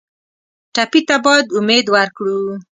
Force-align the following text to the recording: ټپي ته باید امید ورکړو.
ټپي 0.75 1.01
ته 1.07 1.15
باید 1.25 1.45
امید 1.57 1.85
ورکړو. 1.95 2.37